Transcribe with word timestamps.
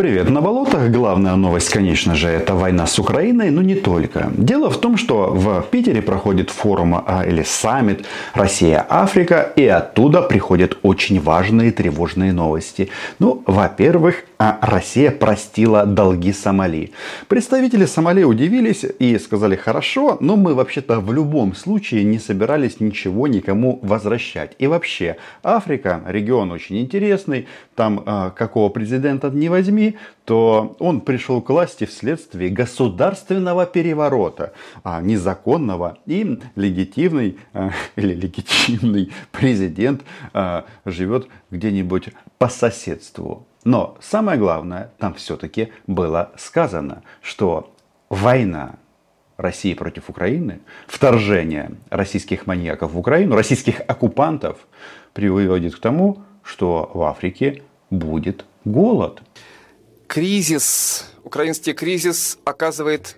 Привет 0.00 0.30
на 0.30 0.40
болотах. 0.40 0.90
Главная 0.90 1.36
новость, 1.36 1.68
конечно 1.68 2.14
же, 2.14 2.26
это 2.26 2.54
война 2.54 2.86
с 2.86 2.98
Украиной, 2.98 3.50
но 3.50 3.60
не 3.60 3.74
только. 3.74 4.32
Дело 4.34 4.70
в 4.70 4.80
том, 4.80 4.96
что 4.96 5.26
в 5.26 5.62
Питере 5.70 6.00
проходит 6.00 6.48
форум 6.48 7.04
а, 7.06 7.22
или 7.26 7.42
саммит 7.42 8.06
Россия-Африка, 8.32 9.52
и 9.56 9.66
оттуда 9.66 10.22
приходят 10.22 10.78
очень 10.80 11.20
важные 11.20 11.70
тревожные 11.70 12.32
новости. 12.32 12.88
Ну, 13.18 13.42
во-первых, 13.46 14.24
а, 14.42 14.58
Россия 14.62 15.10
простила 15.10 15.84
долги 15.84 16.32
Сомали. 16.32 16.92
Представители 17.28 17.84
Сомали 17.84 18.22
удивились 18.22 18.86
и 18.98 19.18
сказали, 19.18 19.54
хорошо, 19.54 20.16
но 20.20 20.36
мы 20.36 20.54
вообще-то 20.54 20.98
в 21.00 21.12
любом 21.12 21.54
случае 21.54 22.04
не 22.04 22.18
собирались 22.18 22.80
ничего 22.80 23.26
никому 23.26 23.78
возвращать. 23.82 24.56
И 24.58 24.66
вообще, 24.66 25.18
Африка, 25.42 26.02
регион 26.06 26.52
очень 26.52 26.80
интересный, 26.80 27.48
там 27.74 28.02
а, 28.06 28.30
какого 28.30 28.70
президента 28.70 29.28
не 29.28 29.50
возьми, 29.50 29.98
то 30.24 30.74
он 30.78 31.02
пришел 31.02 31.42
к 31.42 31.50
власти 31.50 31.84
вследствие 31.84 32.48
государственного 32.48 33.66
переворота, 33.66 34.54
а 34.82 35.02
незаконного 35.02 35.98
и 36.06 36.38
легитимный 36.56 37.36
э, 37.52 37.70
или 37.96 38.14
легитимный 38.14 39.12
президент 39.32 40.00
живет 40.86 41.28
где-нибудь 41.50 42.08
по 42.38 42.48
соседству. 42.48 43.46
Но 43.64 43.96
самое 44.00 44.38
главное, 44.38 44.92
там 44.98 45.14
все-таки 45.14 45.72
было 45.86 46.32
сказано, 46.36 47.02
что 47.20 47.72
война 48.08 48.76
России 49.36 49.74
против 49.74 50.08
Украины, 50.08 50.60
вторжение 50.86 51.72
российских 51.90 52.46
маньяков 52.46 52.92
в 52.92 52.98
Украину, 52.98 53.36
российских 53.36 53.80
оккупантов 53.86 54.58
приводит 55.12 55.76
к 55.76 55.80
тому, 55.80 56.22
что 56.42 56.90
в 56.94 57.02
Африке 57.02 57.62
будет 57.90 58.44
голод 58.64 59.22
кризис, 60.10 61.06
украинский 61.22 61.72
кризис 61.72 62.36
оказывает 62.44 63.16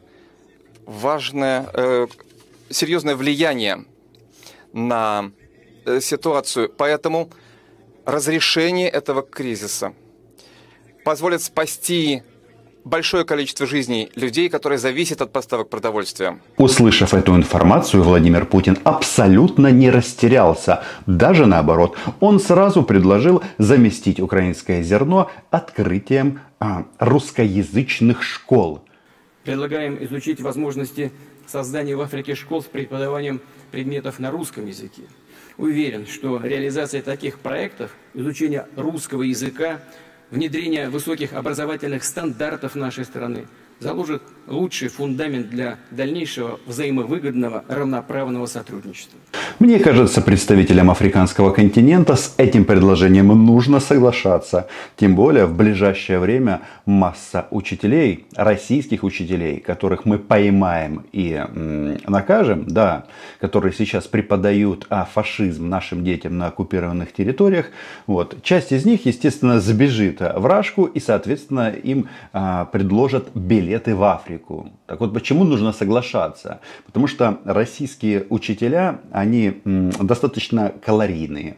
важное, 0.85 1.67
э, 1.73 2.07
серьезное 2.69 3.17
влияние 3.17 3.87
на 4.75 5.31
э, 5.87 6.01
ситуацию. 6.01 6.69
Поэтому 6.69 7.31
разрешение 8.05 8.91
этого 8.91 9.23
кризиса 9.23 9.95
позволит 11.05 11.43
спасти 11.43 12.23
большое 12.85 13.25
количество 13.25 13.67
жизней 13.67 14.11
людей, 14.17 14.49
которые 14.49 14.79
зависят 14.79 15.23
от 15.23 15.33
поставок 15.33 15.69
продовольствия. 15.69 16.39
Услышав 16.57 17.15
эту 17.15 17.37
информацию, 17.37 18.03
Владимир 18.03 18.47
Путин 18.47 18.79
абсолютно 18.85 19.69
не 19.69 19.91
растерялся. 19.91 20.85
Даже 21.07 21.47
наоборот, 21.47 21.97
он 22.21 22.41
сразу 22.41 22.83
предложил 22.83 23.43
заместить 23.59 24.21
украинское 24.21 24.83
зерно 24.83 25.31
открытием 25.51 26.41
а, 26.59 26.87
русскоязычных 26.99 28.23
школ. 28.23 28.85
Предлагаем 29.45 30.03
изучить 30.05 30.41
возможности 30.41 31.13
создания 31.47 31.97
в 31.97 32.01
Африке 32.01 32.35
школ 32.35 32.63
с 32.63 32.67
преподаванием 32.67 33.41
предметов 33.71 34.19
на 34.19 34.31
русском 34.31 34.67
языке. 34.67 35.03
Уверен, 35.59 36.07
что 36.07 36.41
реализация 36.43 37.03
таких 37.03 37.39
проектов, 37.39 37.91
изучение 38.15 38.67
русского 38.77 39.23
языка 39.23 39.81
внедрение 40.33 40.89
высоких 40.89 41.35
образовательных 41.35 42.03
стандартов 42.03 42.75
нашей 42.75 43.05
страны 43.05 43.47
заложит 43.83 44.23
лучший 44.47 44.89
фундамент 44.89 45.51
для 45.51 45.79
дальнейшего 45.91 46.59
взаимовыгодного 46.67 47.65
равноправного 47.69 48.47
сотрудничества. 48.47 49.19
Мне 49.59 49.79
кажется, 49.79 50.21
представителям 50.21 50.91
африканского 50.91 51.53
континента 51.53 52.17
с 52.17 52.35
этим 52.37 52.65
предложением 52.65 53.29
нужно 53.29 53.81
соглашаться. 53.81 54.69
Тем 54.97 55.15
более 55.15 55.47
в 55.47 55.57
ближайшее 55.57 56.19
время 56.19 56.63
масса 56.87 57.47
учителей, 57.51 58.27
российских 58.35 59.05
учителей, 59.05 59.61
которых 59.61 60.05
мы 60.05 60.19
поймаем 60.19 61.05
и 61.13 61.33
м, 61.35 61.99
накажем, 62.07 62.67
да, 62.67 63.05
которые 63.41 63.73
сейчас 63.73 64.07
преподают 64.07 64.87
а, 64.91 65.05
фашизм 65.05 65.69
нашим 65.69 66.05
детям 66.05 66.39
на 66.39 66.49
оккупированных 66.49 67.13
территориях, 67.13 67.67
вот, 68.07 68.43
часть 68.43 68.73
из 68.73 68.85
них, 68.85 69.07
естественно, 69.07 69.61
сбежит 69.61 70.21
в 70.21 70.47
Рашку 70.47 70.85
и, 70.85 70.99
соответственно, 70.99 71.71
им 71.71 72.09
а, 72.33 72.65
предложат 72.67 73.31
билеты 73.73 73.95
в 73.95 74.05
Африку. 74.05 74.71
Так 74.87 75.01
вот, 75.01 75.15
почему 75.15 75.45
нужно 75.45 75.73
соглашаться? 75.73 76.61
Потому 76.85 77.07
что 77.07 77.39
российские 77.45 78.27
учителя, 78.29 79.01
они 79.13 79.63
достаточно 79.65 80.73
калорийные. 80.85 81.57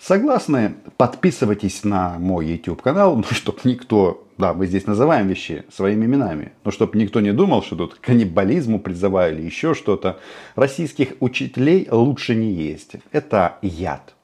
Согласны? 0.00 0.74
Подписывайтесь 0.96 1.84
на 1.84 2.18
мой 2.18 2.46
YouTube 2.46 2.82
канал, 2.82 3.16
ну, 3.16 3.22
чтобы 3.30 3.58
никто, 3.64 4.26
да, 4.36 4.52
мы 4.52 4.66
здесь 4.66 4.86
называем 4.86 5.28
вещи 5.28 5.64
своими 5.72 6.06
именами, 6.06 6.52
но 6.64 6.70
чтобы 6.72 6.98
никто 6.98 7.20
не 7.20 7.32
думал, 7.32 7.62
что 7.62 7.76
тут 7.76 7.94
каннибализму 7.94 8.80
призываю 8.80 9.34
или 9.34 9.46
еще 9.46 9.74
что-то. 9.74 10.18
Российских 10.56 11.12
учителей 11.20 11.88
лучше 11.90 12.34
не 12.34 12.50
есть. 12.50 12.96
Это 13.12 13.58
яд. 13.62 14.14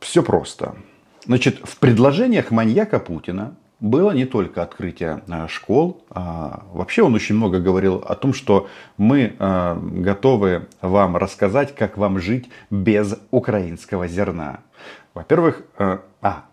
Все 0.00 0.22
просто. 0.22 0.74
Значит, 1.26 1.60
в 1.62 1.76
предложениях 1.76 2.50
маньяка 2.50 2.98
Путина 2.98 3.54
было 3.80 4.12
не 4.12 4.26
только 4.26 4.62
открытие 4.62 5.22
э, 5.26 5.48
школ. 5.48 6.04
А 6.10 6.64
вообще 6.72 7.02
он 7.02 7.14
очень 7.14 7.34
много 7.34 7.60
говорил 7.60 7.96
о 7.96 8.14
том, 8.14 8.34
что 8.34 8.68
мы 8.96 9.34
э, 9.38 9.78
готовы 9.80 10.66
вам 10.80 11.16
рассказать, 11.16 11.74
как 11.74 11.96
вам 11.96 12.20
жить 12.20 12.48
без 12.70 13.18
украинского 13.30 14.06
зерна. 14.06 14.60
Во-первых, 15.14 15.62
э, 15.78 15.98
а, 16.20 16.44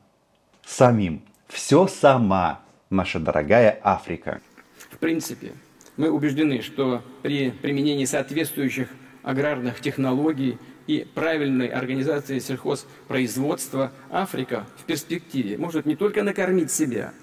самим. 0.65 1.21
Все 1.47 1.87
сама, 1.87 2.61
наша 2.89 3.19
дорогая 3.19 3.79
Африка. 3.83 4.41
В 4.89 4.97
принципе, 4.97 5.53
мы 5.97 6.09
убеждены, 6.09 6.61
что 6.61 7.01
при 7.23 7.51
применении 7.51 8.05
соответствующих 8.05 8.89
аграрных 9.23 9.81
технологий 9.81 10.57
и 10.87 11.05
правильной 11.13 11.67
организации 11.67 12.39
сельхозпроизводства 12.39 13.91
Африка 14.09 14.65
в 14.77 14.85
перспективе 14.85 15.57
может 15.57 15.85
не 15.85 15.95
только 15.95 16.23
накормить 16.23 16.71
себя, 16.71 17.13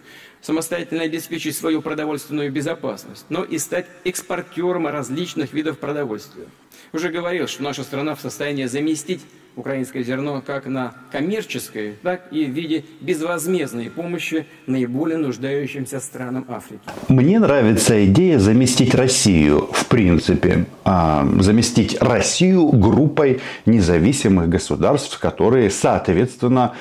самостоятельно 0.41 1.03
обеспечить 1.03 1.57
свою 1.57 1.81
продовольственную 1.81 2.53
безопасность, 2.53 3.25
но 3.31 3.43
и 3.43 3.59
стать 3.59 3.87
экспортером 4.05 4.87
различных 4.87 5.53
видов 5.55 5.79
продовольствия. 5.79 6.47
Уже 6.93 7.09
говорил, 7.09 7.49
что 7.49 7.63
наша 7.63 7.83
страна 7.83 8.15
в 8.15 8.21
состоянии 8.21 8.67
заместить 8.67 9.23
украинское 9.56 10.03
зерно 10.03 10.42
как 10.44 10.66
на 10.66 10.94
коммерческой, 11.12 11.94
так 12.03 12.22
и 12.31 12.44
в 12.44 12.50
виде 12.50 12.84
безвозмездной 13.00 13.91
помощи 13.91 14.47
наиболее 14.66 15.19
нуждающимся 15.19 16.00
странам 16.00 16.44
Африки. 16.48 16.82
Мне 17.09 17.38
нравится 17.38 18.04
идея 18.06 18.38
заместить 18.38 18.94
Россию, 18.94 19.69
в 19.72 19.87
принципе, 19.87 20.66
а, 20.84 21.26
заместить 21.41 22.00
Россию 22.00 22.69
группой 22.69 23.41
независимых 23.66 24.48
государств, 24.48 25.19
которые, 25.19 25.71
соответственно, 25.71 26.75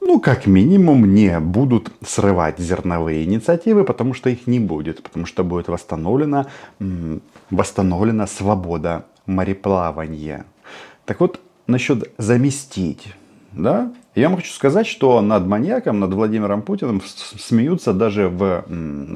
ну, 0.00 0.20
как 0.20 0.46
минимум, 0.46 1.12
не 1.12 1.38
будут 1.40 1.92
срывать 2.06 2.58
зерновые 2.58 3.24
инициативы, 3.24 3.84
потому 3.84 4.14
что 4.14 4.30
их 4.30 4.46
не 4.46 4.60
будет, 4.60 5.02
потому 5.02 5.26
что 5.26 5.44
будет 5.44 5.68
восстановлена, 5.68 6.46
восстановлена 7.50 8.26
свобода 8.26 9.06
мореплавания. 9.26 10.46
Так 11.04 11.20
вот, 11.20 11.40
насчет 11.68 12.12
заместить, 12.18 13.14
да, 13.52 13.92
я 14.14 14.28
вам 14.28 14.36
хочу 14.36 14.52
сказать, 14.52 14.86
что 14.88 15.20
над 15.20 15.46
маньяком, 15.46 16.00
над 16.00 16.12
Владимиром 16.12 16.62
Путиным 16.62 17.00
смеются 17.04 17.92
даже 17.92 18.28
в 18.28 18.64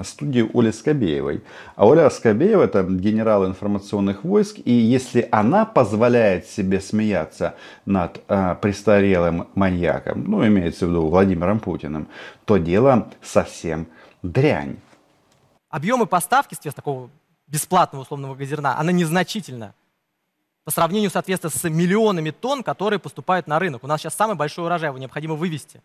студии 0.04 0.48
Оли 0.54 0.70
Скобеевой. 0.70 1.42
А 1.74 1.88
Оля 1.88 2.08
Скобеева 2.08 2.62
это 2.62 2.84
генерал 2.84 3.44
информационных 3.44 4.22
войск, 4.22 4.58
и 4.64 4.70
если 4.70 5.26
она 5.32 5.64
позволяет 5.64 6.46
себе 6.46 6.80
смеяться 6.80 7.56
над 7.84 8.20
э, 8.28 8.54
престарелым 8.62 9.48
маньяком, 9.56 10.24
ну, 10.24 10.46
имеется 10.46 10.86
в 10.86 10.90
виду 10.90 11.08
Владимиром 11.08 11.58
Путиным, 11.58 12.06
то 12.44 12.58
дело 12.58 13.08
совсем 13.22 13.88
дрянь. 14.22 14.76
Объемы 15.68 16.06
поставки, 16.06 16.54
с 16.54 16.74
такого 16.74 17.10
бесплатного 17.48 18.02
условного 18.02 18.44
зерна, 18.44 18.78
она 18.78 18.92
незначительна 18.92 19.74
по 20.64 20.70
сравнению, 20.70 21.10
соответственно, 21.10 21.50
с 21.50 21.68
миллионами 21.68 22.30
тонн, 22.30 22.62
которые 22.62 22.98
поступают 22.98 23.46
на 23.46 23.58
рынок. 23.58 23.84
У 23.84 23.86
нас 23.86 24.00
сейчас 24.00 24.14
самый 24.14 24.36
большой 24.36 24.64
урожай, 24.64 24.88
его 24.90 24.98
необходимо 24.98 25.34
вывести. 25.34 25.80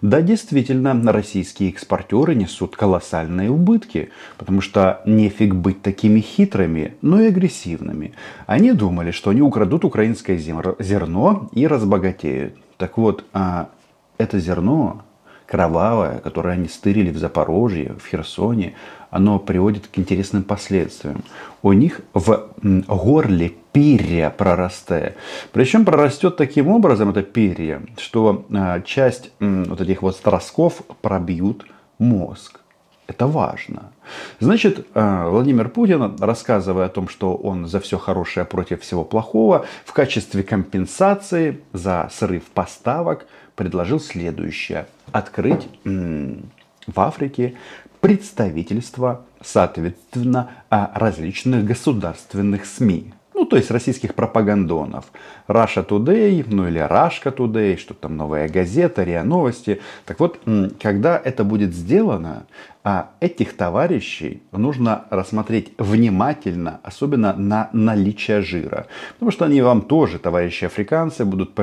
Да, 0.00 0.20
действительно, 0.20 1.00
российские 1.12 1.70
экспортеры 1.70 2.34
несут 2.34 2.76
колоссальные 2.76 3.50
убытки, 3.50 4.10
потому 4.38 4.60
что 4.60 5.00
нефиг 5.06 5.54
быть 5.54 5.82
такими 5.82 6.20
хитрыми, 6.20 6.96
но 7.00 7.20
и 7.20 7.28
агрессивными. 7.28 8.12
Они 8.46 8.72
думали, 8.72 9.12
что 9.12 9.30
они 9.30 9.40
украдут 9.40 9.84
украинское 9.84 10.36
зерно 10.36 11.48
и 11.52 11.66
разбогатеют. 11.66 12.56
Так 12.76 12.98
вот, 12.98 13.24
а 13.32 13.70
это 14.18 14.40
зерно 14.40 15.02
кровавое, 15.46 16.18
которое 16.18 16.54
они 16.54 16.68
стырили 16.68 17.10
в 17.10 17.18
Запорожье, 17.18 17.94
в 17.94 18.06
Херсоне, 18.06 18.74
оно 19.10 19.38
приводит 19.38 19.86
к 19.86 19.98
интересным 19.98 20.42
последствиям. 20.42 21.22
У 21.62 21.72
них 21.72 22.00
в 22.14 22.48
горле 22.62 23.54
перья 23.74 24.30
прорастая. 24.30 25.16
Причем 25.52 25.84
прорастет 25.84 26.36
таким 26.36 26.68
образом 26.68 27.10
это 27.10 27.22
перья, 27.24 27.82
что 27.98 28.46
э, 28.48 28.82
часть 28.86 29.32
вот 29.40 29.80
этих 29.80 30.00
вот 30.00 30.14
строков 30.14 30.82
пробьют 31.02 31.66
мозг. 31.98 32.60
Это 33.08 33.26
важно. 33.26 33.90
Значит, 34.38 34.86
э, 34.94 35.28
Владимир 35.28 35.68
Путин, 35.68 36.16
рассказывая 36.20 36.86
о 36.86 36.88
том, 36.88 37.08
что 37.08 37.34
он 37.34 37.66
за 37.66 37.80
все 37.80 37.98
хорошее 37.98 38.46
против 38.46 38.82
всего 38.82 39.04
плохого, 39.04 39.66
в 39.84 39.92
качестве 39.92 40.44
компенсации 40.44 41.60
за 41.72 42.08
срыв 42.12 42.44
поставок 42.44 43.26
предложил 43.56 43.98
следующее. 43.98 44.86
Открыть 45.10 45.68
в 45.84 47.00
Африке 47.00 47.54
представительство, 48.00 49.24
соответственно, 49.42 50.50
различных 50.70 51.64
государственных 51.64 52.66
СМИ 52.66 53.12
ну, 53.34 53.44
то 53.44 53.56
есть 53.56 53.70
российских 53.70 54.14
пропагандонов. 54.14 55.06
Russia 55.48 55.86
Today, 55.86 56.44
ну 56.48 56.68
или 56.68 56.78
Рашка 56.78 57.30
Today, 57.30 57.76
что 57.76 57.92
там 57.92 58.16
новая 58.16 58.48
газета, 58.48 59.02
РИА 59.02 59.24
Новости. 59.24 59.80
Так 60.06 60.20
вот, 60.20 60.40
когда 60.80 61.20
это 61.22 61.44
будет 61.44 61.74
сделано, 61.74 62.46
а 62.84 63.10
этих 63.20 63.56
товарищей 63.56 64.42
нужно 64.52 65.06
рассмотреть 65.10 65.72
внимательно, 65.78 66.80
особенно 66.82 67.34
на 67.34 67.70
наличие 67.72 68.42
жира. 68.42 68.86
Потому 69.14 69.30
что 69.30 69.46
они 69.46 69.62
вам 69.62 69.82
тоже, 69.82 70.18
товарищи 70.18 70.66
африканцы, 70.66 71.24
будут 71.24 71.54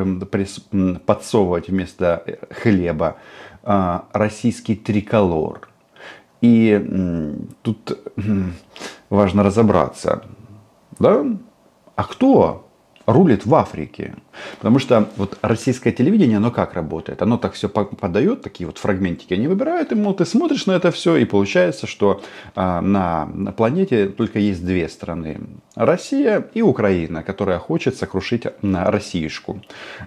подсовывать 1.05 1.69
вместо 1.69 2.23
э, 2.25 2.35
хлеба 2.49 3.17
а, 3.63 4.05
российский 4.13 4.75
триколор. 4.75 5.69
И 6.41 7.35
тут 7.61 7.99
важно 9.09 9.43
разобраться, 9.43 10.23
да, 10.97 11.23
а 11.95 12.03
кто 12.03 12.67
рулит 13.05 13.45
в 13.45 13.55
Африке. 13.55 14.15
Потому 14.57 14.79
что 14.79 15.09
вот 15.17 15.37
российское 15.41 15.91
телевидение, 15.91 16.37
оно 16.37 16.51
как 16.51 16.73
работает? 16.73 17.21
Оно 17.21 17.37
так 17.37 17.53
все 17.53 17.69
подает, 17.69 18.41
такие 18.41 18.67
вот 18.67 18.77
фрагментики 18.77 19.33
они 19.33 19.47
выбирают, 19.47 19.91
и, 19.91 19.95
мол, 19.95 20.13
ты 20.13 20.25
смотришь 20.25 20.65
на 20.65 20.73
это 20.73 20.91
все, 20.91 21.15
и 21.17 21.25
получается, 21.25 21.87
что 21.87 22.21
а, 22.55 22.81
на, 22.81 23.25
на 23.25 23.51
планете 23.51 24.07
только 24.07 24.39
есть 24.39 24.65
две 24.65 24.87
страны. 24.89 25.39
Россия 25.75 26.47
и 26.53 26.61
Украина, 26.61 27.23
которая 27.23 27.59
хочет 27.59 27.95
сокрушить 27.95 28.45
на 28.61 28.89
Россиюшку. 28.91 29.61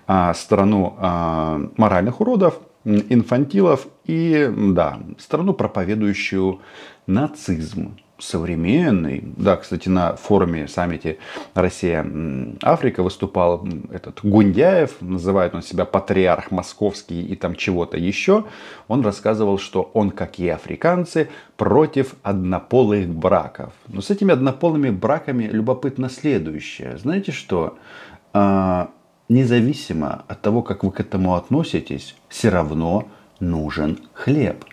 А, 0.06 0.34
страну 0.34 0.94
а, 0.98 1.60
моральных 1.76 2.20
уродов, 2.20 2.60
инфантилов 2.84 3.86
и, 4.04 4.50
да, 4.56 5.00
страну, 5.18 5.54
проповедующую 5.54 6.60
нацизм 7.06 7.96
современный. 8.18 9.22
Да, 9.36 9.56
кстати, 9.56 9.88
на 9.88 10.16
форуме 10.16 10.68
саммите 10.68 11.18
Россия-Африка 11.54 13.02
выступал 13.02 13.66
этот 13.90 14.20
Гундяев, 14.22 14.96
называет 15.00 15.54
он 15.54 15.62
себя 15.62 15.84
патриарх 15.84 16.50
московский 16.50 17.22
и 17.22 17.34
там 17.36 17.56
чего-то 17.56 17.96
еще. 17.96 18.44
Он 18.88 19.02
рассказывал, 19.02 19.58
что 19.58 19.90
он, 19.94 20.10
как 20.10 20.38
и 20.38 20.48
африканцы, 20.48 21.28
против 21.56 22.14
однополых 22.22 23.08
браков. 23.08 23.72
Но 23.88 24.00
с 24.00 24.10
этими 24.10 24.32
однополыми 24.32 24.90
браками 24.90 25.44
любопытно 25.44 26.08
следующее. 26.08 26.98
Знаете 26.98 27.32
что? 27.32 27.78
А, 28.32 28.90
независимо 29.28 30.24
от 30.28 30.40
того, 30.40 30.62
как 30.62 30.84
вы 30.84 30.92
к 30.92 31.00
этому 31.00 31.34
относитесь, 31.34 32.14
все 32.28 32.48
равно 32.48 33.08
нужен 33.40 33.98
хлеб. 34.12 34.64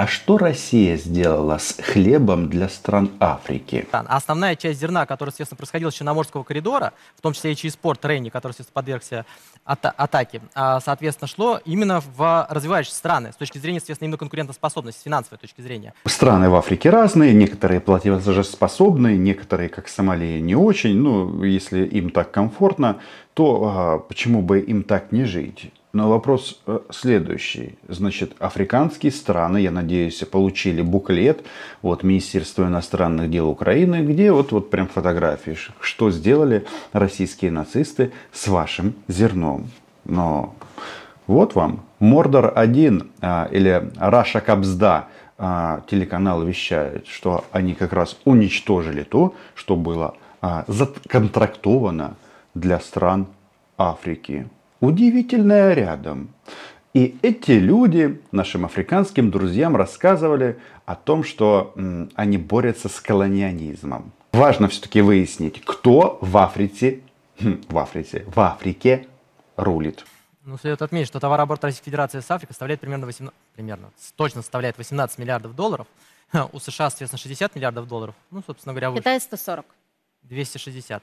А 0.00 0.06
что 0.06 0.38
Россия 0.38 0.96
сделала 0.96 1.58
с 1.58 1.76
хлебом 1.78 2.48
для 2.48 2.70
стран 2.70 3.10
Африки? 3.20 3.86
А 3.92 4.00
основная 4.16 4.56
часть 4.56 4.80
зерна, 4.80 5.04
которая, 5.04 5.30
естественно, 5.30 5.58
происходила 5.58 5.90
с 5.90 5.94
Черноморского 5.94 6.42
коридора, 6.42 6.94
в 7.16 7.20
том 7.20 7.34
числе 7.34 7.52
и 7.52 7.54
через 7.54 7.76
порт 7.76 8.02
Рейни, 8.06 8.30
который, 8.30 8.52
естественно, 8.52 8.72
подвергся 8.72 9.26
ата- 9.66 9.90
атаке, 9.90 10.40
а, 10.54 10.80
соответственно, 10.80 11.28
шло 11.28 11.60
именно 11.66 12.02
в 12.16 12.46
развивающиеся 12.48 12.96
страны 12.96 13.32
с 13.34 13.36
точки 13.36 13.58
зрения, 13.58 13.76
естественно, 13.76 14.06
именно 14.06 14.16
конкурентоспособности, 14.16 15.00
с 15.00 15.02
финансовой 15.02 15.38
точки 15.38 15.60
зрения. 15.60 15.92
Страны 16.06 16.48
в 16.48 16.54
Африке 16.54 16.88
разные, 16.88 17.34
некоторые 17.34 17.82
платежеспособные, 17.82 19.18
некоторые, 19.18 19.68
как 19.68 19.86
Сомали, 19.86 20.40
не 20.40 20.54
очень. 20.54 20.96
Ну, 20.96 21.42
если 21.42 21.84
им 21.84 22.08
так 22.08 22.30
комфортно, 22.30 23.00
то 23.34 23.62
а, 23.64 23.98
почему 23.98 24.42
бы 24.42 24.60
им 24.60 24.82
так 24.82 25.12
не 25.12 25.24
жить? 25.24 25.72
Но 25.92 26.08
вопрос 26.08 26.60
э, 26.66 26.78
следующий. 26.90 27.76
Значит, 27.88 28.34
африканские 28.38 29.10
страны, 29.10 29.58
я 29.58 29.72
надеюсь, 29.72 30.18
получили 30.18 30.82
буклет 30.82 31.44
от 31.82 32.04
Министерства 32.04 32.66
иностранных 32.66 33.28
дел 33.28 33.48
Украины, 33.48 34.02
где 34.02 34.30
вот, 34.30 34.52
вот 34.52 34.70
прям 34.70 34.86
фотографии, 34.86 35.56
что 35.80 36.10
сделали 36.12 36.64
российские 36.92 37.50
нацисты 37.50 38.12
с 38.32 38.46
вашим 38.46 38.94
зерном. 39.08 39.68
Но 40.04 40.54
вот 41.26 41.56
вам 41.56 41.82
Мордор-1 41.98 43.08
а, 43.20 43.48
или 43.50 43.90
Раша 43.96 44.40
Кабзда 44.40 45.08
а, 45.38 45.82
телеканал 45.90 46.44
вещает, 46.44 47.08
что 47.08 47.44
они 47.50 47.74
как 47.74 47.92
раз 47.92 48.16
уничтожили 48.24 49.02
то, 49.02 49.34
что 49.54 49.76
было 49.76 50.14
законтрактовано 50.68 52.14
для 52.54 52.80
стран 52.80 53.26
Африки 53.76 54.48
удивительное 54.80 55.74
рядом. 55.74 56.30
И 56.92 57.16
эти 57.22 57.52
люди 57.52 58.20
нашим 58.32 58.64
африканским 58.64 59.30
друзьям 59.30 59.76
рассказывали 59.76 60.58
о 60.86 60.96
том, 60.96 61.22
что 61.22 61.72
м, 61.76 62.10
они 62.16 62.36
борются 62.36 62.88
с 62.88 63.00
колониализмом. 63.00 64.12
Важно 64.32 64.68
все-таки 64.68 65.00
выяснить, 65.00 65.62
кто 65.64 66.18
в 66.20 66.36
Африке, 66.36 67.00
хм, 67.40 67.62
в 67.68 67.78
Африке, 67.78 68.24
в 68.26 68.40
Африке 68.40 69.06
рулит. 69.56 70.04
Ну, 70.44 70.58
следует 70.58 70.82
отметить, 70.82 71.06
что 71.06 71.20
товарооборот 71.20 71.62
Российской 71.62 71.86
Федерации 71.86 72.20
с 72.20 72.30
Африкой 72.30 72.54
составляет 72.54 72.80
примерно, 72.80 73.06
18, 73.06 73.32
примерно 73.54 73.90
точно 74.16 74.42
составляет 74.42 74.78
18 74.78 75.18
миллиардов 75.18 75.54
долларов. 75.54 75.86
У 76.52 76.58
США, 76.58 76.90
соответственно, 76.90 77.18
60 77.18 77.54
миллиардов 77.54 77.86
долларов. 77.86 78.14
Ну, 78.32 78.42
собственно 78.44 78.72
говоря, 78.72 78.90
выше. 78.90 79.02
Китай 79.02 79.20
140. 79.20 79.64
260. 80.22 81.02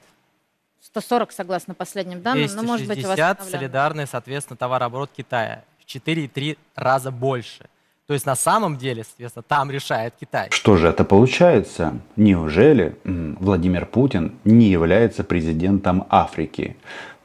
140, 0.82 1.32
согласно 1.32 1.74
последним 1.74 2.22
данным, 2.22 2.46
260, 2.46 2.62
но, 2.62 2.72
может 2.72 2.86
быть, 2.86 3.04
у 3.04 3.50
солидарный, 3.50 4.06
соответственно, 4.06 4.56
товарооборот 4.56 5.10
Китая. 5.16 5.64
В 5.78 5.86
4,3 5.86 6.56
раза 6.74 7.10
больше. 7.10 7.66
То 8.06 8.14
есть 8.14 8.24
на 8.24 8.36
самом 8.36 8.78
деле, 8.78 9.04
соответственно, 9.04 9.42
там 9.42 9.70
решает 9.70 10.14
Китай. 10.18 10.48
Что 10.50 10.76
же 10.76 10.88
это 10.88 11.04
получается? 11.04 12.00
Неужели 12.16 12.96
Владимир 13.04 13.84
Путин 13.84 14.38
не 14.44 14.70
является 14.70 15.24
президентом 15.24 16.06
Африки? 16.08 16.76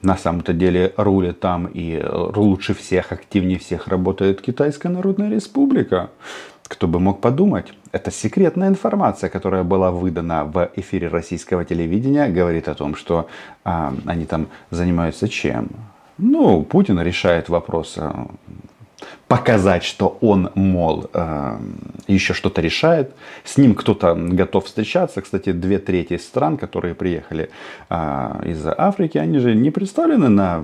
На 0.01 0.17
самом-то 0.17 0.51
деле 0.51 0.94
рулит 0.97 1.39
там 1.39 1.67
и 1.67 2.03
лучше 2.03 2.73
всех, 2.73 3.13
активнее 3.13 3.59
всех 3.59 3.88
работает 3.88 4.41
Китайская 4.41 4.89
Народная 4.89 5.29
Республика. 5.29 6.09
Кто 6.73 6.87
бы 6.87 6.99
мог 6.99 7.21
подумать? 7.21 7.71
Это 7.92 8.09
секретная 8.09 8.68
информация, 8.68 9.30
которая 9.30 9.63
была 9.63 9.92
выдана 9.92 10.44
в 10.44 10.71
эфире 10.75 11.07
российского 11.07 11.65
телевидения, 11.65 12.27
говорит 12.30 12.68
о 12.68 12.73
том, 12.73 12.95
что 12.95 13.27
а, 13.63 13.94
они 14.07 14.25
там 14.25 14.47
занимаются 14.71 15.30
чем? 15.30 15.68
Ну, 16.18 16.63
Путин 16.63 16.99
решает 16.99 17.47
вопрос 17.47 17.94
а, 17.97 18.25
показать, 19.27 19.83
что 19.83 20.18
он, 20.21 20.49
мол, 20.56 21.09
э, 21.13 21.59
еще 22.07 22.33
что-то 22.33 22.61
решает. 22.61 23.11
С 23.44 23.57
ним 23.57 23.75
кто-то 23.75 24.15
готов 24.15 24.65
встречаться. 24.65 25.21
Кстати, 25.21 25.51
две 25.51 25.77
трети 25.77 26.18
стран, 26.18 26.57
которые 26.57 26.95
приехали 26.95 27.49
э, 27.89 28.42
из 28.45 28.65
Африки, 28.65 29.19
они 29.19 29.37
же 29.37 29.53
не 29.53 29.69
представлены 29.69 30.30
на 30.30 30.63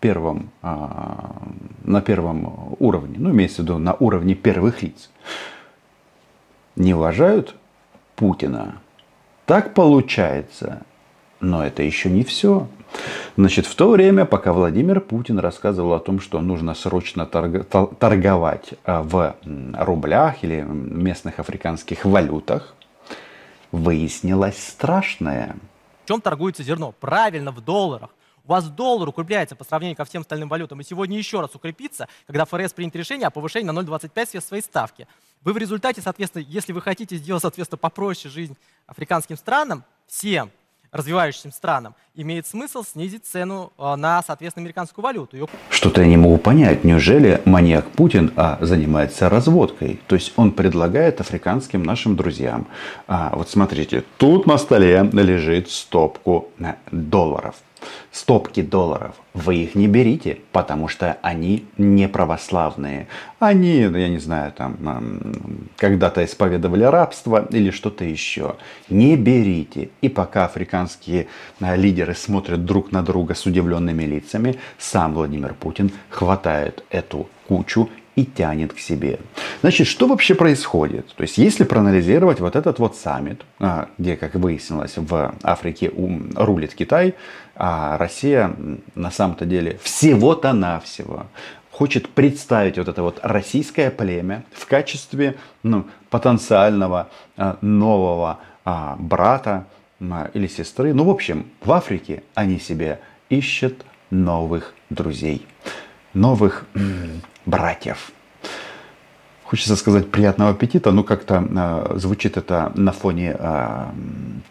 первом, 0.00 0.50
а, 0.62 1.42
на 1.84 2.00
первом 2.00 2.76
уровне, 2.78 3.16
ну, 3.18 3.30
имеется 3.30 3.62
в 3.62 3.64
виду 3.64 3.78
на 3.78 3.94
уровне 3.94 4.34
первых 4.34 4.82
лиц, 4.82 5.10
не 6.76 6.94
уважают 6.94 7.54
Путина. 8.14 8.80
Так 9.46 9.74
получается. 9.74 10.82
Но 11.40 11.64
это 11.64 11.82
еще 11.82 12.10
не 12.10 12.24
все. 12.24 12.66
Значит, 13.36 13.66
в 13.66 13.74
то 13.74 13.90
время, 13.90 14.24
пока 14.24 14.52
Владимир 14.52 15.00
Путин 15.00 15.38
рассказывал 15.38 15.92
о 15.92 16.00
том, 16.00 16.20
что 16.20 16.40
нужно 16.40 16.74
срочно 16.74 17.26
торговать 17.26 18.74
а, 18.84 19.02
в 19.02 19.36
рублях 19.74 20.42
или 20.42 20.62
местных 20.62 21.38
африканских 21.38 22.04
валютах, 22.04 22.74
выяснилось 23.72 24.58
страшное. 24.58 25.56
В 26.04 26.08
чем 26.08 26.20
торгуется 26.20 26.62
зерно? 26.62 26.94
Правильно, 27.00 27.50
в 27.50 27.60
долларах 27.60 28.10
у 28.46 28.50
вас 28.52 28.68
доллар 28.68 29.08
укрепляется 29.08 29.56
по 29.56 29.64
сравнению 29.64 29.96
ко 29.96 30.04
всем 30.04 30.22
остальным 30.22 30.48
валютам, 30.48 30.80
и 30.80 30.84
сегодня 30.84 31.18
еще 31.18 31.40
раз 31.40 31.54
укрепится, 31.54 32.08
когда 32.26 32.44
ФРС 32.44 32.72
принят 32.72 32.94
решение 32.94 33.26
о 33.26 33.30
повышении 33.30 33.70
на 33.70 33.78
0,25 33.80 34.28
вес 34.34 34.44
своей 34.44 34.62
ставки. 34.62 35.08
Вы 35.42 35.52
в 35.52 35.58
результате, 35.58 36.00
соответственно, 36.00 36.44
если 36.48 36.72
вы 36.72 36.80
хотите 36.80 37.16
сделать, 37.16 37.42
соответственно, 37.42 37.78
попроще 37.78 38.32
жизнь 38.32 38.56
африканским 38.86 39.36
странам, 39.36 39.84
всем, 40.06 40.50
развивающимся 40.92 41.50
странам, 41.50 41.94
имеет 42.14 42.46
смысл 42.46 42.82
снизить 42.84 43.26
цену 43.26 43.72
а, 43.76 43.96
на, 43.96 44.22
соответственно, 44.22 44.64
американскую 44.64 45.02
валюту. 45.02 45.48
Что-то 45.70 46.00
я 46.00 46.06
не 46.06 46.16
могу 46.16 46.38
понять. 46.38 46.84
Неужели 46.84 47.42
маньяк 47.44 47.90
Путин 47.90 48.32
а, 48.36 48.58
занимается 48.60 49.28
разводкой? 49.28 50.00
То 50.06 50.14
есть 50.14 50.32
он 50.36 50.52
предлагает 50.52 51.20
африканским 51.20 51.82
нашим 51.82 52.16
друзьям. 52.16 52.66
А, 53.06 53.32
вот 53.34 53.50
смотрите, 53.50 54.04
тут 54.16 54.46
на 54.46 54.56
столе 54.56 55.08
лежит 55.12 55.70
стопку 55.70 56.50
э, 56.58 56.74
долларов 56.90 57.56
стопки 58.12 58.62
долларов. 58.62 59.14
Вы 59.34 59.56
их 59.56 59.74
не 59.74 59.86
берите, 59.88 60.38
потому 60.52 60.88
что 60.88 61.18
они 61.22 61.66
не 61.76 62.08
православные. 62.08 63.08
Они, 63.38 63.86
ну, 63.86 63.98
я 63.98 64.08
не 64.08 64.18
знаю, 64.18 64.52
там 64.52 65.20
когда-то 65.76 66.24
исповедовали 66.24 66.84
рабство 66.84 67.46
или 67.50 67.70
что-то 67.70 68.04
еще. 68.04 68.56
Не 68.88 69.16
берите. 69.16 69.90
И 70.00 70.08
пока 70.08 70.46
африканские 70.46 71.28
а, 71.60 71.76
лидеры 71.76 72.14
смотрят 72.14 72.64
друг 72.64 72.92
на 72.92 73.02
друга 73.02 73.34
с 73.34 73.44
удивленными 73.46 74.04
лицами, 74.04 74.56
сам 74.78 75.14
Владимир 75.14 75.54
Путин 75.54 75.92
хватает 76.08 76.84
эту 76.90 77.28
кучу 77.46 77.88
и 78.16 78.24
тянет 78.24 78.72
к 78.72 78.78
себе. 78.78 79.20
Значит, 79.60 79.86
что 79.86 80.08
вообще 80.08 80.34
происходит? 80.34 81.14
То 81.14 81.22
есть, 81.22 81.38
если 81.38 81.64
проанализировать 81.64 82.40
вот 82.40 82.56
этот 82.56 82.78
вот 82.78 82.96
саммит, 82.96 83.42
а, 83.60 83.88
где, 83.98 84.16
как 84.16 84.34
выяснилось, 84.34 84.94
в 84.96 85.34
Африке 85.42 85.92
рулит 86.34 86.74
Китай, 86.74 87.14
а 87.54 87.96
Россия 87.98 88.54
на 88.94 89.10
самом-то 89.10 89.44
деле 89.44 89.78
всего-то 89.82 90.52
навсего 90.52 91.26
хочет 91.70 92.08
представить 92.08 92.78
вот 92.78 92.88
это 92.88 93.02
вот 93.02 93.20
российское 93.22 93.90
племя 93.90 94.44
в 94.50 94.66
качестве 94.66 95.36
ну, 95.62 95.84
потенциального 96.08 97.10
а, 97.36 97.58
нового 97.60 98.38
а, 98.64 98.96
брата 98.98 99.66
или 100.00 100.46
сестры. 100.46 100.94
Ну, 100.94 101.04
в 101.04 101.10
общем, 101.10 101.46
в 101.62 101.72
Африке 101.72 102.22
они 102.34 102.58
себе 102.58 103.00
ищут 103.28 103.84
новых 104.10 104.74
друзей, 104.90 105.46
новых 106.14 106.66
братьев. 107.46 108.12
Хочется 109.44 109.76
сказать 109.76 110.10
приятного 110.10 110.50
аппетита, 110.50 110.90
но 110.90 111.04
как-то 111.04 111.46
э, 111.48 111.98
звучит 111.98 112.36
это 112.36 112.72
на 112.74 112.90
фоне 112.90 113.36
э, 113.38 113.86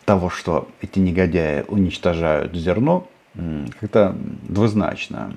того, 0.05 0.29
что 0.29 0.69
эти 0.81 0.99
негодяи 0.99 1.65
уничтожают 1.67 2.55
зерно, 2.55 3.05
э, 3.33 3.65
как-то 3.81 4.15
двузначно. 4.47 5.35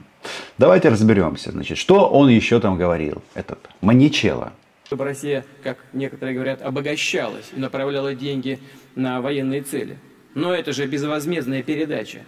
Давайте 0.59 0.91
разберемся, 0.91 1.51
значит, 1.51 1.77
что 1.77 2.09
он 2.09 2.29
еще 2.29 2.61
там 2.61 2.77
говорил, 2.77 3.21
этот 3.35 3.59
Маничело. 3.81 4.53
Чтобы 4.85 5.05
Россия, 5.05 5.45
как 5.65 5.79
некоторые 5.93 6.35
говорят, 6.37 6.63
обогащалась 6.63 7.51
и 7.55 7.59
направляла 7.59 8.15
деньги 8.15 8.61
на 8.95 9.21
военные 9.21 9.63
цели. 9.63 9.99
Но 10.35 10.55
это 10.55 10.73
же 10.73 10.87
безвозмездная 10.87 11.65
передача. 11.65 12.21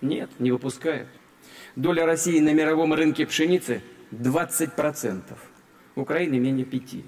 Нет, 0.00 0.30
не 0.38 0.50
выпускают. 0.50 1.08
Доля 1.76 2.06
России 2.06 2.40
на 2.40 2.54
мировом 2.54 2.94
рынке 2.94 3.26
пшеницы 3.26 3.82
20%. 4.10 5.22
Украины 5.96 6.38
менее 6.38 6.64
5%. 6.64 7.04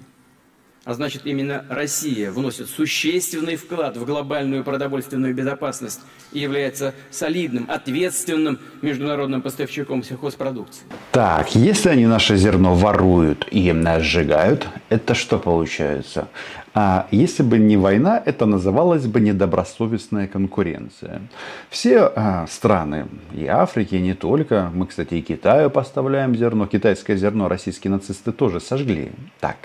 А 0.83 0.95
значит, 0.95 1.21
именно 1.25 1.63
Россия 1.69 2.31
вносит 2.31 2.67
существенный 2.67 3.55
вклад 3.55 3.97
в 3.97 4.05
глобальную 4.05 4.63
продовольственную 4.63 5.35
безопасность 5.35 6.01
и 6.31 6.39
является 6.39 6.95
солидным, 7.11 7.67
ответственным 7.69 8.57
международным 8.81 9.43
поставщиком 9.43 10.03
сельхозпродукции. 10.03 10.83
Так, 11.11 11.53
если 11.53 11.89
они 11.89 12.07
наше 12.07 12.35
зерно 12.35 12.73
воруют 12.73 13.47
и 13.51 13.71
сжигают, 13.99 14.67
это 14.89 15.13
что 15.13 15.37
получается? 15.37 16.27
А 16.73 17.07
если 17.11 17.43
бы 17.43 17.59
не 17.59 17.77
война, 17.77 18.21
это 18.25 18.47
называлось 18.47 19.05
бы 19.05 19.19
недобросовестная 19.19 20.27
конкуренция. 20.27 21.21
Все 21.69 22.11
а, 22.15 22.47
страны 22.47 23.07
и 23.33 23.45
Африки, 23.45 23.95
и 23.95 24.01
не 24.01 24.15
только, 24.15 24.71
мы, 24.73 24.87
кстати, 24.87 25.15
и 25.15 25.21
Китаю 25.21 25.69
поставляем 25.69 26.35
зерно, 26.35 26.65
китайское 26.65 27.17
зерно 27.17 27.49
российские 27.49 27.91
нацисты 27.91 28.31
тоже 28.31 28.59
сожгли. 28.61 29.11
Так, 29.41 29.57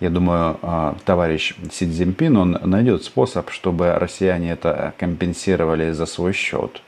я 0.00 0.10
думаю, 0.10 0.58
а, 0.62 0.96
товарищ 1.04 1.54
Си 1.72 1.86
Цзиньпин, 1.86 2.36
он 2.36 2.58
найдет 2.64 3.02
способ, 3.04 3.50
чтобы 3.50 3.92
россияне 3.94 4.52
это 4.52 4.94
компенсировали 4.98 5.92
за 5.92 6.06
свой 6.06 6.32
счет. 6.32 6.82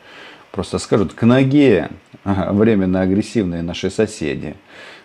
Просто 0.53 0.79
скажут, 0.79 1.13
к 1.15 1.23
ноге 1.23 1.91
временно 2.25 3.01
агрессивные 3.01 3.63
наши 3.63 3.91
соседи. 3.91 4.55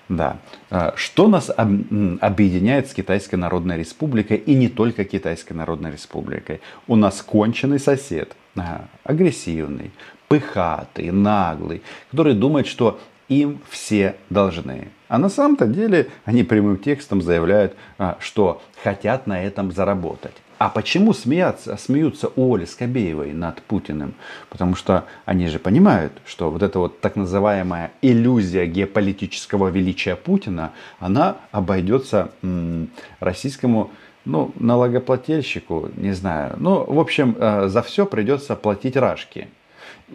Да. 0.07 0.37
А, 0.69 0.93
что 0.95 1.27
нас 1.27 1.49
объединяет 1.49 2.89
с 2.89 2.93
Китайской 2.93 3.35
Народной 3.35 3.77
Республикой 3.77 4.37
и 4.37 4.53
не 4.53 4.69
только 4.69 5.03
Китайской 5.03 5.53
Народной 5.53 5.91
Республикой? 5.91 6.61
У 6.87 6.95
нас 6.95 7.21
конченый 7.21 7.79
сосед, 7.79 8.35
а, 8.55 8.85
агрессивный, 9.03 9.91
пыхатый, 10.27 11.09
наглый, 11.11 11.81
который 12.11 12.35
думает, 12.35 12.67
что 12.67 12.99
им 13.27 13.59
все 13.69 14.15
должны. 14.29 14.89
А 15.07 15.17
на 15.17 15.29
самом-то 15.29 15.67
деле 15.67 16.09
они 16.25 16.43
прямым 16.43 16.77
текстом 16.77 17.21
заявляют, 17.21 17.75
а, 17.97 18.17
что 18.19 18.61
хотят 18.83 19.27
на 19.27 19.43
этом 19.43 19.71
заработать. 19.71 20.33
А 20.57 20.69
почему 20.69 21.13
смеяться, 21.13 21.75
смеются 21.75 22.29
у 22.35 22.55
Оли 22.55 22.63
Скобеевой 22.63 23.33
над 23.33 23.61
Путиным? 23.61 24.13
Потому 24.49 24.75
что 24.75 25.03
они 25.25 25.47
же 25.47 25.59
понимают, 25.59 26.13
что 26.25 26.49
вот 26.49 26.63
эта 26.63 26.79
вот 26.79 27.01
так 27.01 27.17
называемая 27.17 27.91
иллюзия 28.01 28.65
геополитического 28.65 29.67
величия 29.67 30.15
Путина, 30.15 30.71
она 30.99 31.37
обойдется 31.51 32.31
м, 32.41 32.89
российскому 33.19 33.91
ну, 34.23 34.53
налогоплательщику, 34.55 35.89
не 35.97 36.13
знаю. 36.13 36.55
Ну, 36.57 36.83
в 36.85 36.99
общем, 36.99 37.35
э, 37.37 37.67
за 37.67 37.81
все 37.81 38.05
придется 38.05 38.55
платить 38.55 38.95
рашки. 38.95 39.49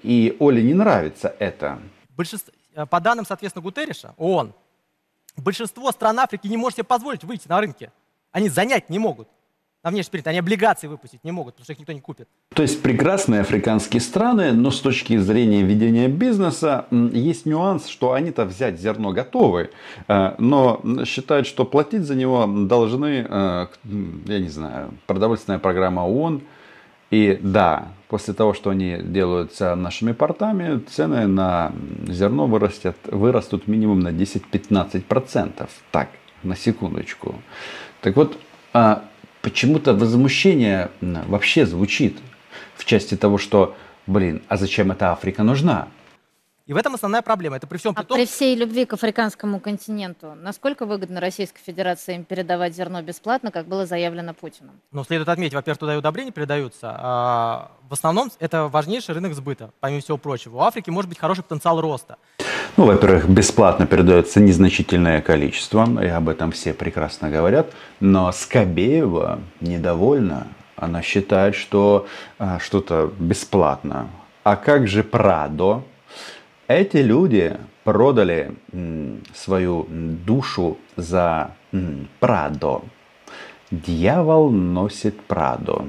И 0.03 0.37
Оле 0.39 0.63
не 0.63 0.75
нравится 0.75 1.35
это. 1.39 1.79
Большинство, 2.17 2.53
по 2.89 3.01
данным, 3.01 3.27
соответственно, 3.27 3.63
Гутерриша, 3.63 4.15
ООН, 4.17 4.55
большинство 5.37 5.91
стран 5.93 6.19
Африки 6.21 6.47
не 6.47 6.57
может 6.57 6.77
себе 6.77 6.85
позволить 6.85 7.25
выйти 7.25 7.49
на 7.49 7.61
рынки. 7.61 7.91
Они 8.33 8.49
занять 8.49 8.91
не 8.91 8.99
могут 8.99 9.29
на 9.83 9.91
внешний 9.91 10.11
период. 10.13 10.27
Они 10.27 10.39
облигации 10.39 10.87
выпустить 10.87 11.25
не 11.25 11.33
могут, 11.33 11.55
потому 11.55 11.65
что 11.65 11.73
их 11.73 11.79
никто 11.79 11.93
не 11.93 12.01
купит. 12.01 12.29
То 12.55 12.63
есть 12.63 12.83
прекрасные 12.83 13.41
африканские 13.41 14.01
страны, 14.01 14.53
но 14.53 14.71
с 14.71 14.81
точки 14.81 15.17
зрения 15.17 15.63
ведения 15.63 16.09
бизнеса 16.09 16.87
есть 16.91 17.47
нюанс, 17.47 17.87
что 17.87 18.13
они-то 18.13 18.45
взять 18.45 18.79
зерно 18.79 19.13
готовы, 19.13 19.71
э, 20.09 20.35
но 20.39 20.83
считают, 21.05 21.47
что 21.47 21.65
платить 21.65 22.03
за 22.03 22.15
него 22.15 22.47
должны, 22.47 23.27
э, 23.29 23.67
я 24.27 24.39
не 24.39 24.49
знаю, 24.49 24.95
продовольственная 25.07 25.59
программа 25.59 26.03
ООН. 26.03 26.43
И 27.11 27.39
да, 27.43 27.89
после 28.09 28.35
того, 28.35 28.55
что 28.55 28.71
они 28.71 28.99
делают 29.03 29.55
с 29.55 29.75
нашими 29.75 30.13
портами, 30.13 30.79
цены 30.79 31.27
на 31.27 31.73
зерно 32.07 32.47
вырастят, 32.47 32.97
вырастут 33.07 33.67
минимум 33.67 34.01
на 34.01 34.09
10-15%. 34.09 35.69
Так, 35.91 36.09
на 36.43 36.57
секундочку. 36.57 37.35
Так 38.01 38.17
вот, 38.17 38.39
а 38.73 39.05
почему-то 39.43 39.95
возмущение 39.95 40.91
вообще 41.01 41.67
звучит 41.67 42.19
в 42.77 42.85
части 42.85 43.17
того, 43.17 43.39
что, 43.39 43.75
блин, 44.07 44.43
а 44.49 44.57
зачем 44.57 44.93
эта 44.93 45.13
Африка 45.13 45.43
нужна? 45.43 45.89
И 46.71 46.73
в 46.73 46.77
этом 46.77 46.95
основная 46.95 47.21
проблема. 47.21 47.57
Это 47.57 47.67
при 47.67 47.79
всем 47.79 47.95
при 47.95 48.03
а 48.03 48.05
том... 48.05 48.17
при 48.17 48.27
всей 48.27 48.55
любви 48.55 48.85
к 48.85 48.93
африканскому 48.93 49.59
континенту, 49.59 50.35
насколько 50.37 50.87
выгодно 50.87 51.21
Российской 51.21 51.61
Федерации 51.61 52.15
им 52.15 52.25
передавать 52.25 52.77
зерно 52.77 53.03
бесплатно, 53.03 53.51
как 53.51 53.67
было 53.67 53.87
заявлено 53.87 54.35
Путиным? 54.35 54.81
Ну, 54.93 55.03
следует 55.03 55.29
отметить, 55.29 55.55
во-первых, 55.55 55.81
туда 55.81 55.95
и 55.95 55.97
удобрения 55.97 56.31
передаются. 56.31 56.95
А 56.97 57.73
в 57.89 57.93
основном 57.95 58.31
это 58.39 58.69
важнейший 58.69 59.17
рынок 59.17 59.35
сбыта, 59.35 59.73
помимо 59.81 60.01
всего 60.01 60.17
прочего. 60.17 60.59
У 60.59 60.61
Африки 60.61 60.91
может 60.91 61.09
быть 61.09 61.19
хороший 61.19 61.43
потенциал 61.43 61.81
роста. 61.81 62.19
Ну, 62.77 62.85
во-первых, 62.85 63.29
бесплатно 63.29 63.89
передается 63.89 64.39
незначительное 64.39 65.23
количество, 65.23 66.01
и 66.01 66.07
об 66.07 66.29
этом 66.29 66.53
все 66.53 66.73
прекрасно 66.73 67.31
говорят. 67.31 67.73
Но 67.99 68.31
Скобеева 68.31 69.41
недовольна. 69.61 70.47
Она 70.77 71.03
считает, 71.03 71.57
что 71.57 72.07
а, 72.39 72.61
что-то 72.61 73.13
бесплатно. 73.19 74.09
А 74.45 74.55
как 74.55 74.87
же 74.87 75.03
Прадо? 75.03 75.83
Эти 76.71 76.99
люди 76.99 77.57
продали 77.83 78.53
свою 79.35 79.87
душу 80.25 80.77
за 80.97 81.51
Прадо. 82.21 82.83
Дьявол 83.73 84.51
носит 84.53 85.21
Прадо. 85.21 85.87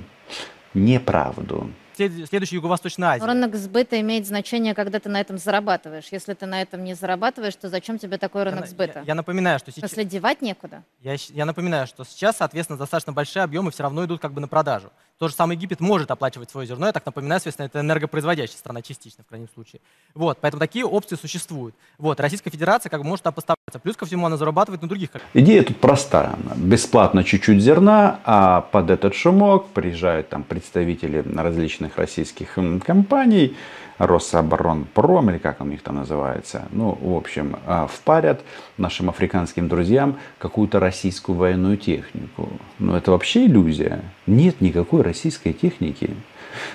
Неправду 0.74 1.70
следующей 2.10 2.55
Юго-Восточной 2.55 3.08
Азии. 3.08 3.25
Рынок 3.25 3.55
сбыта 3.55 4.00
имеет 4.01 4.27
значение, 4.27 4.74
когда 4.74 5.00
ты 5.00 5.10
на 5.10 5.20
этом 5.20 5.38
зарабатываешь. 5.38 6.05
Если 6.12 6.34
ты 6.34 6.46
на 6.46 6.62
этом 6.62 6.84
не 6.84 6.93
зарабатываешь, 6.93 7.55
то 7.55 7.70
зачем 7.70 7.98
тебе 7.98 8.17
такой 8.17 8.43
рынок 8.43 8.65
я, 8.65 8.67
сбыта? 8.67 9.00
Я, 9.00 9.05
я 9.08 9.15
напоминаю, 9.15 9.60
что 9.60 9.72
сейчас... 9.72 9.91
Если 9.91 10.03
девать 10.03 10.41
некуда? 10.41 10.84
Я, 11.01 11.15
я 11.29 11.46
напоминаю, 11.46 11.88
что 11.88 12.03
сейчас, 12.03 12.38
соответственно, 12.38 12.77
достаточно 12.77 13.13
большие 13.13 13.43
объемы 13.43 13.72
все 13.72 13.84
равно 13.84 14.05
идут 14.05 14.22
как 14.22 14.34
бы 14.34 14.41
на 14.41 14.48
продажу. 14.48 14.91
То 15.17 15.27
же 15.27 15.36
самое 15.36 15.55
Египет 15.55 15.79
может 15.79 16.10
оплачивать 16.10 16.50
свое 16.50 16.65
зерно. 16.65 16.88
Я 16.88 16.93
так 16.93 17.05
напоминаю, 17.05 17.39
соответственно, 17.39 17.67
это 17.67 17.79
энергопроизводящая 17.81 18.58
страна 18.58 18.81
частично, 18.81 19.24
в 19.24 19.27
крайнем 19.27 19.48
случае. 19.53 19.79
Вот, 20.15 20.39
поэтому 20.41 20.60
такие 20.60 20.84
опции 20.84 21.15
существуют. 21.15 21.75
Вот, 22.00 22.20
Российская 22.20 22.50
Федерация 22.50 22.89
как 22.89 23.01
бы 23.01 23.08
может 23.08 23.24
поставляться. 23.24 23.79
Плюс 23.84 23.96
ко 23.96 24.08
всему 24.08 24.25
она 24.25 24.38
зарабатывает 24.38 24.81
на 24.81 24.88
других. 24.88 25.12
Идея 25.36 25.62
тут 25.62 25.79
простая. 25.79 26.36
Бесплатно 26.55 27.24
чуть-чуть 27.24 27.62
зерна, 27.62 28.20
а 28.25 28.62
под 28.62 28.89
этот 28.89 29.13
шумок 29.13 29.67
приезжают 29.70 30.29
там 30.29 30.43
представители 30.43 31.24
различных 31.38 31.90
российских 31.98 32.57
компаний, 32.86 33.55
Рособоронпром, 33.98 35.29
или 35.29 35.38
как 35.38 35.62
он 35.62 35.67
у 35.67 35.71
них 35.71 35.83
там 35.83 35.95
называется, 35.95 36.63
ну, 36.71 36.98
в 37.00 37.15
общем, 37.15 37.57
а, 37.67 37.86
впарят 37.86 38.41
нашим 38.77 39.10
африканским 39.10 39.67
друзьям 39.67 40.17
какую-то 40.39 40.79
российскую 40.79 41.38
военную 41.38 41.77
технику. 41.77 42.50
Ну, 42.79 42.95
это 42.95 43.12
вообще 43.12 43.45
иллюзия. 43.45 44.01
Нет 44.25 44.60
никакой 44.60 45.03
российской 45.03 45.53
техники. 45.53 46.15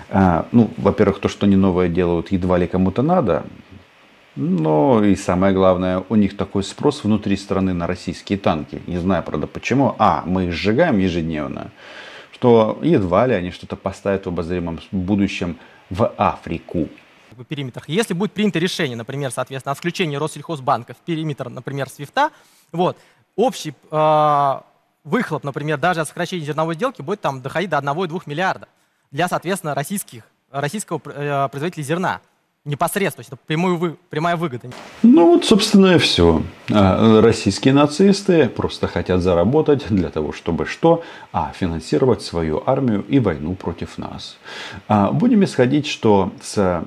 А, 0.08 0.46
ну, 0.52 0.70
во-первых, 0.76 1.18
то, 1.18 1.28
что 1.28 1.46
они 1.46 1.56
новое 1.56 1.88
делают, 1.88 2.30
едва 2.30 2.58
ли 2.58 2.68
кому-то 2.68 3.02
надо. 3.02 3.44
Но 4.36 5.02
и 5.02 5.16
самое 5.16 5.54
главное, 5.54 6.04
у 6.08 6.14
них 6.14 6.36
такой 6.36 6.62
спрос 6.62 7.04
внутри 7.04 7.36
страны 7.36 7.72
на 7.72 7.86
российские 7.86 8.38
танки. 8.38 8.82
Не 8.86 8.98
знаю, 8.98 9.22
правда, 9.22 9.46
почему. 9.46 9.96
А, 9.98 10.22
мы 10.26 10.46
их 10.46 10.52
сжигаем 10.52 10.98
ежедневно. 10.98 11.72
Что 12.36 12.78
едва 12.82 13.26
ли 13.26 13.32
они 13.32 13.50
что-то 13.50 13.76
поставят 13.76 14.26
в 14.26 14.28
обозримом 14.28 14.78
будущем 14.92 15.56
в 15.88 16.12
Африку 16.18 16.88
бы, 17.32 17.44
периметрах. 17.44 17.88
Если 17.88 18.12
будет 18.12 18.32
принято 18.32 18.58
решение, 18.58 18.96
например, 18.96 19.30
соответственно, 19.30 19.72
о 19.72 19.74
включении 19.74 20.16
Россельхозбанка 20.16 20.92
в 20.92 20.98
периметр, 20.98 21.48
например, 21.48 21.88
Свифта, 21.88 22.30
вот, 22.72 22.98
общий 23.36 23.74
э, 23.90 24.60
выхлоп, 25.04 25.44
например, 25.44 25.78
даже 25.78 26.02
от 26.02 26.08
сокращения 26.08 26.44
зерновой 26.44 26.74
сделки 26.74 27.00
будет 27.00 27.22
там 27.22 27.40
доходить 27.40 27.70
до 27.70 27.78
1,2 27.78 28.22
миллиарда 28.26 28.68
для, 29.10 29.28
соответственно, 29.28 29.74
российских, 29.74 30.24
российского 30.50 31.00
э, 31.04 31.48
производителя 31.48 31.82
зерна 31.82 32.20
непосредственно, 32.66 33.16
то 33.16 33.20
есть 33.20 33.32
это 33.32 33.40
прямую 33.46 33.78
вы, 33.78 33.96
прямая 34.10 34.36
выгода. 34.36 34.68
Ну 35.02 35.32
вот, 35.32 35.44
собственно, 35.44 35.94
и 35.94 35.98
все. 35.98 36.42
А, 36.70 37.20
российские 37.20 37.72
нацисты 37.72 38.48
просто 38.48 38.88
хотят 38.88 39.22
заработать 39.22 39.86
для 39.88 40.10
того, 40.10 40.32
чтобы 40.32 40.66
что? 40.66 41.02
А, 41.32 41.52
финансировать 41.54 42.22
свою 42.22 42.62
армию 42.66 43.04
и 43.08 43.20
войну 43.20 43.54
против 43.54 43.98
нас. 43.98 44.36
А, 44.88 45.12
будем 45.12 45.44
исходить, 45.44 45.86
что 45.86 46.32
с 46.42 46.84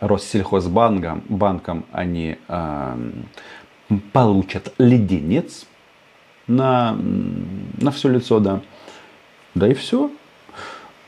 Россельхозбанком 0.00 1.22
банком 1.28 1.84
они 1.92 2.36
а, 2.48 2.98
получат 4.12 4.74
леденец 4.78 5.66
на, 6.48 6.98
на 7.80 7.90
все 7.92 8.08
лицо, 8.08 8.40
да. 8.40 8.60
Да 9.54 9.68
и 9.68 9.74
все. 9.74 10.10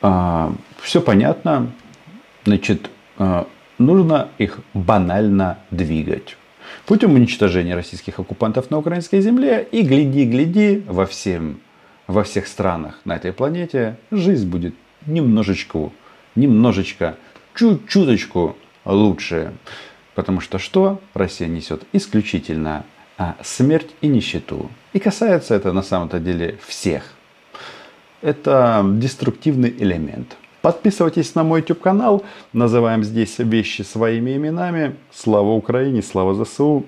Все 0.00 1.00
понятно. 1.00 1.72
Значит, 2.44 2.90
нужно 3.78 4.28
их 4.38 4.60
банально 4.74 5.58
двигать 5.70 6.36
путем 6.86 7.14
уничтожения 7.14 7.74
российских 7.74 8.18
оккупантов 8.18 8.70
на 8.70 8.78
украинской 8.78 9.20
земле. 9.20 9.66
И 9.70 9.82
гляди-гляди, 9.82 10.84
во, 10.86 11.04
всем, 11.06 11.60
во 12.06 12.22
всех 12.24 12.46
странах 12.46 13.00
на 13.04 13.16
этой 13.16 13.32
планете 13.32 13.96
жизнь 14.10 14.48
будет 14.48 14.74
немножечко, 15.06 15.90
немножечко, 16.34 17.16
чуть-чуточку 17.54 18.56
лучше. 18.84 19.52
Потому 20.14 20.40
что 20.40 20.58
что? 20.58 21.00
Россия 21.12 21.48
несет 21.48 21.82
исключительно 21.92 22.84
а, 23.18 23.36
смерть 23.42 23.90
и 24.00 24.08
нищету. 24.08 24.70
И 24.92 24.98
касается 24.98 25.54
это 25.54 25.72
на 25.72 25.82
самом-то 25.82 26.20
деле 26.20 26.58
всех. 26.66 27.12
Это 28.22 28.84
деструктивный 28.94 29.70
элемент. 29.70 30.36
Подписывайтесь 30.65 31.35
на 31.35 31.43
мой 31.43 31.61
YouTube 31.61 31.81
канал. 31.81 32.23
Называем 32.53 33.03
здесь 33.03 33.39
вещи 33.39 33.81
своими 33.81 34.35
именами. 34.35 34.95
Слава 35.11 35.51
Украине, 35.51 36.01
слава 36.01 36.45
ЗСУ. 36.45 36.83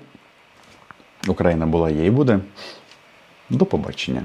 Україна 1.28 1.66
була 1.66 1.90
є 1.90 2.06
і 2.06 2.10
буде. 2.10 2.40
До 3.50 3.66
побачення. 3.66 4.22